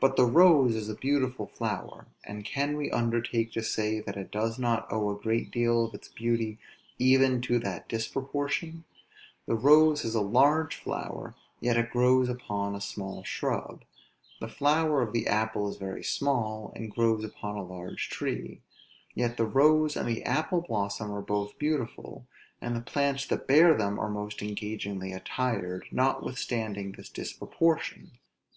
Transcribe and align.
but 0.00 0.16
the 0.16 0.24
rose 0.26 0.74
is 0.74 0.88
a 0.88 0.94
beautiful 0.96 1.46
flower; 1.46 2.08
and 2.24 2.44
can 2.44 2.76
we 2.76 2.90
undertake 2.90 3.52
to 3.52 3.62
say 3.62 4.00
that 4.00 4.16
it 4.16 4.32
does 4.32 4.58
not 4.58 4.92
owe 4.92 5.08
a 5.10 5.14
great 5.22 5.52
deal 5.52 5.84
of 5.84 5.94
its 5.94 6.08
beauty 6.08 6.58
even 6.98 7.40
to 7.40 7.60
that 7.60 7.88
disproportion; 7.88 8.82
the 9.46 9.54
rose 9.54 10.04
is 10.04 10.16
a 10.16 10.20
large 10.20 10.74
flower, 10.74 11.36
yet 11.60 11.76
it 11.76 11.90
grows 11.92 12.28
upon 12.28 12.74
a 12.74 12.80
small 12.80 13.22
shrub; 13.22 13.84
the 14.40 14.48
flower 14.48 15.00
of 15.00 15.12
the 15.12 15.28
apple 15.28 15.68
is 15.68 15.76
very 15.76 16.02
small, 16.02 16.72
and 16.74 16.90
grows 16.92 17.22
upon 17.24 17.54
a 17.54 17.62
large 17.62 18.10
tree; 18.10 18.62
yet 19.14 19.36
the 19.36 19.46
rose 19.46 19.96
and 19.96 20.08
the 20.08 20.24
apple 20.24 20.60
blossom 20.60 21.12
are 21.12 21.22
both 21.22 21.56
beautiful, 21.60 22.26
and 22.60 22.74
the 22.74 22.80
plants 22.80 23.24
that 23.28 23.46
bear 23.46 23.74
them 23.78 23.96
are 23.96 24.10
most 24.10 24.42
engagingly 24.42 25.12
attired, 25.12 25.86
notwithstanding 25.92 26.90
this 26.90 27.08
disproportion. 27.08 28.10